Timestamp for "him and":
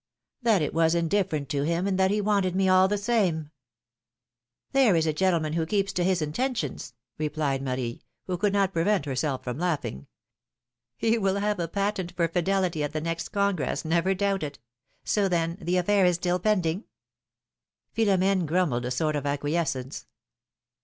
1.61-1.95